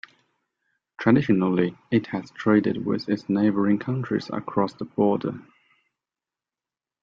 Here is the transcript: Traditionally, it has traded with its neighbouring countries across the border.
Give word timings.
Traditionally, 0.97 1.77
it 1.91 2.07
has 2.07 2.31
traded 2.31 2.87
with 2.87 3.07
its 3.07 3.29
neighbouring 3.29 3.77
countries 3.77 4.31
across 4.33 4.73
the 4.73 4.85
border. 4.85 5.39